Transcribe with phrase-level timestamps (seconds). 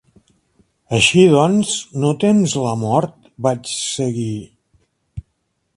[0.99, 1.73] "Així doncs,
[2.05, 4.35] no tems la mort?" vaig seguir.